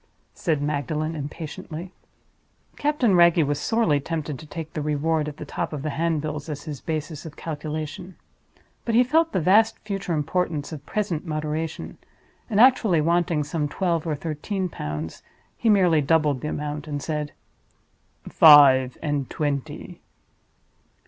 [0.33, 1.93] said Magdalen, impatiently.
[2.75, 6.49] Captain Wragge was sorely tempted to take the Reward at the top of the handbills
[6.49, 8.15] as his basis of calculation.
[8.83, 11.99] But he felt the vast future importance of present moderation;
[12.49, 15.21] and actually wanting some twelve or thirteen pounds,
[15.55, 17.31] he merely doubled the amount, and said,
[18.27, 20.01] "Five and twenty."